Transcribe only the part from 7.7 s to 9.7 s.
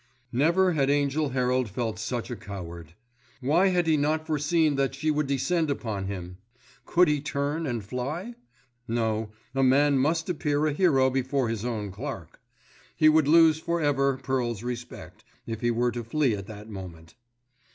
fly? No: a